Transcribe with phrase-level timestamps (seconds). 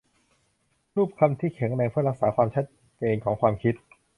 [0.95, 2.65] รูปคำที่แข็งแรงเพื่อรักษาความชัด
[2.97, 3.73] เจนของความคิด